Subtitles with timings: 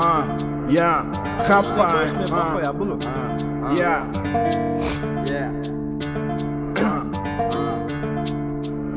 [0.00, 0.24] а,
[0.68, 1.04] я
[1.46, 2.98] хапай, а, я буду.
[3.76, 4.04] я,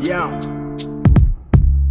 [0.01, 0.31] я.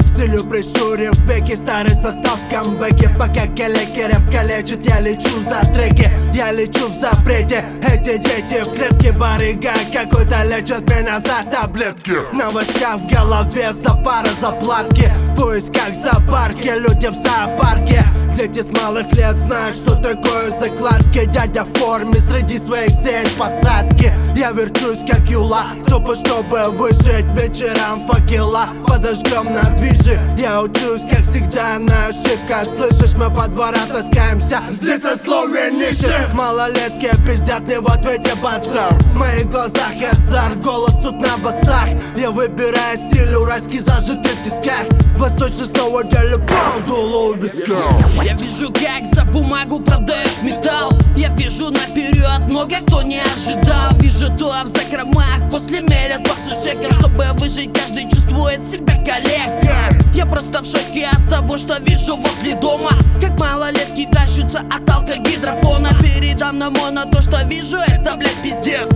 [0.07, 5.61] Стилю пришуре в веки Старый состав в камбэке Пока калеки рэп калечит Я лечу за
[5.73, 12.13] треки Я лечу в запрете Эти дети в клетке барыга Какой-то лечит меня за таблетки
[12.35, 18.05] Новостя в голове За пара заплатки В поисках зоопарки Люди в зоопарке
[18.37, 21.27] Дети с малых лет знают, что такое закладки.
[21.27, 24.13] Дядя в форме среди своих сеть посадки.
[24.37, 28.69] Я вертюсь как юла, тупо чтобы выжить Вечером факела.
[28.87, 30.19] Подожгем на движи.
[30.39, 32.65] Я учусь, как всегда, на ошибках.
[32.65, 34.61] Слышишь, мы по дворам таскаемся.
[34.71, 38.95] Здесь сословие нищих Малолетки пиздят не в ответе базар.
[38.95, 41.89] В моих глазах азарт, голос тут на басах.
[42.17, 47.79] Я выбираю стиль уральский зажитый в тисках Восточный снова делю паунд, улу виска
[48.25, 50.93] Я вижу, как за бумагу продают металл.
[51.17, 53.95] Я вижу наперед много кто не ожидал.
[53.99, 60.27] Вижу то в закромах после мелят по сусекам Чтобы выжить, каждый чувствует себя коллега Я
[60.27, 62.93] просто в шоке от того, что вижу возле дома.
[63.21, 68.92] Как малолетки тащатся от алкогидропона Передо мной моно, то, что вижу, это, блядь, пиздец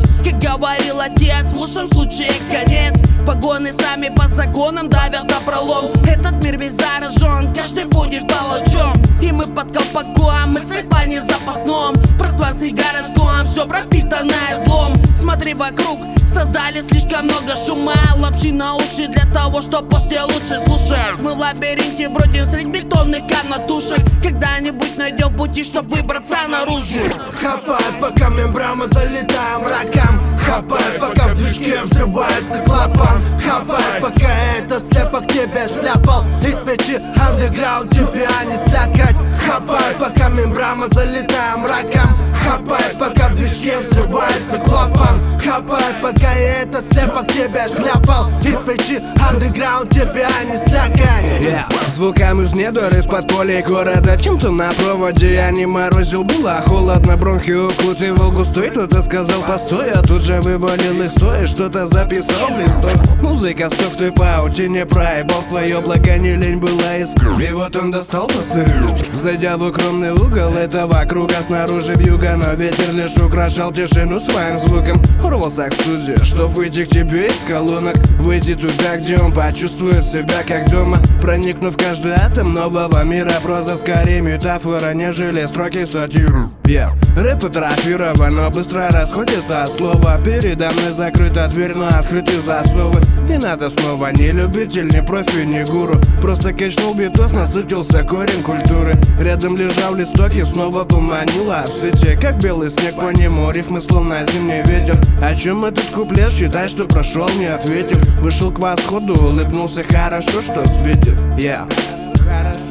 [0.56, 2.94] говорил отец, в лучшем случае конец.
[3.26, 5.92] Погоны сами по законам давят на пролом.
[6.06, 12.70] Этот мир весь заражен, каждый будет палачом И мы под колпаком, мысль по незапасном Пространстве
[12.70, 14.92] городском, все пропитанное злом.
[15.14, 17.94] Смотри вокруг, создали слишком много шума.
[18.16, 21.18] Лапши на уши для того, что после лучше слушать.
[21.20, 27.00] Мы в лабиринте бродим среди бетонных канатушек Когда-нибудь найдем пути, чтобы выбраться наружу.
[27.42, 30.25] Хапай, пока мембрама залетаем раком
[30.56, 33.20] Хапай, пока в движке взрывается клапан.
[33.44, 36.24] Хапай, пока это слепок тебе сляпал.
[36.40, 42.08] Из печи андеграунд тебя не слякать Хапай, пока мембрама залетаем раком
[42.42, 45.20] Хапай, пока в движке взрывается клапан.
[45.44, 48.30] Хапай, пока это слепок тебя сляпал.
[48.40, 51.06] Из печи андеграунд тебя не слякать
[51.36, 51.66] Yeah.
[51.96, 54.18] Звуками из недр из-под поля города.
[54.20, 56.24] Чем-то на проводе я не морозил.
[56.24, 58.70] Было холодно, бронхи укутывал густой.
[58.70, 63.96] Кто-то сказал постой, а тут же вывалил их стоя Что-то записал листок Музыка сток в
[63.96, 67.40] той паутине проебал свое Благо не лень была искать.
[67.40, 72.92] И вот он достал посырю Зайдя в укромный угол этого круга Снаружи вьюга, но ветер
[72.92, 75.02] лишь украшал тишину своим звуком.
[75.24, 77.96] Урвался к студии, чтоб выйти к тебе из колонок.
[78.20, 81.00] Выйти туда, где он почувствует себя как дома.
[81.20, 86.90] Проникнув каждый атом нового мира Проза скорее метафора, нежели строки сатиру yeah.
[87.16, 90.20] Рэп атрофирован, но быстро расходится от слова.
[90.22, 93.00] Передо мной закрыта дверь, но открыты засовы.
[93.26, 95.98] Не надо снова, не любитель, не профи, не гуру.
[96.20, 98.98] Просто качнул битос, насытился корень культуры.
[99.18, 104.26] Рядом лежал листок и снова поманила в сети Как белый снег по нему, рифмы словно
[104.26, 104.98] зимний ветер.
[105.22, 110.66] О чем этот куплет, считай, что прошел, не ответил Вышел к восходу, улыбнулся, хорошо, что
[110.66, 111.16] светит.
[111.38, 111.66] Yeah.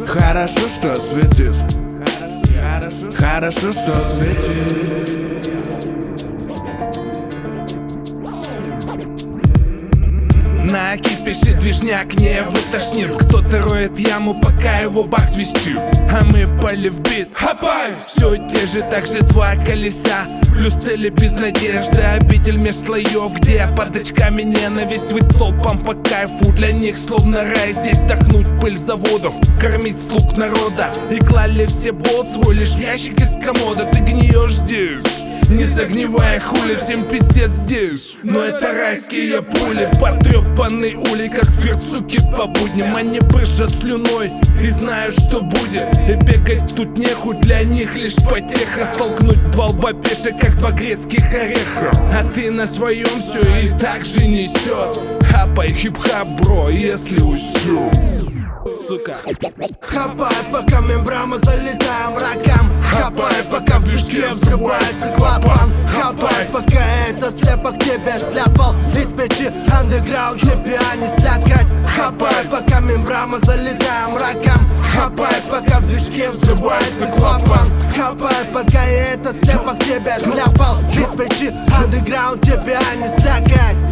[0.06, 1.56] Хорошо, что светит
[3.16, 5.16] Хорошо, что светит
[10.72, 15.80] На кипише движняк не вытошнит Кто-то роет яму, пока его бак свистит.
[16.12, 17.30] А мы пали в бит.
[17.34, 17.94] Хапай!
[18.08, 20.26] Все те же, так же два колеса
[20.56, 25.12] Плюс цели без надежды Обитель меж слоев, где под очками ненависть.
[25.12, 27.74] Вы толпам по кайфу, для них словно рай.
[27.74, 30.92] Здесь вдохнуть пыль заводов, кормить слуг народа.
[31.12, 33.86] И клали все болт свой лишь ящик из комода.
[33.92, 35.15] Ты гниешь здесь
[35.50, 38.16] не загнивая хули, всем пиздец здесь.
[38.24, 42.96] Но это райские пули Потрепанный улей, как спирт, суки по будням.
[42.96, 45.88] Они брызжат слюной и знают, что будет.
[46.10, 48.92] И бегать тут нехуй, для них лишь потеха.
[48.94, 51.92] Столкнуть два лба пешек, как два грецких ореха.
[52.14, 55.00] А ты на своем все и так же несет
[55.32, 57.92] Хапай хип-хап, бро, если усю
[58.88, 59.18] Сука.
[59.82, 62.55] Хапай, пока мембрама залетаем Хапай,
[64.16, 69.52] движке взрывается клапан Хапай, пока это слепок тебя сляпал Из печи.
[69.78, 77.70] Андеграунд тебя не слякать Хапай, пока мембрама залетаем раком Хапай, пока в движке взрывается клапан
[77.96, 81.54] Хапай, пока это слепок тебя сляпал Из печи.
[81.78, 83.85] Андеграунд тебя не слякать